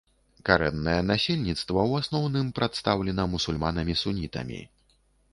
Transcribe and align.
Карэннае 0.47 1.01
насельніцтва 1.09 1.79
ў 1.89 2.03
асноўным 2.03 2.47
прадстаўлена 2.59 3.27
мусульманамі-сунітамі. 3.33 4.59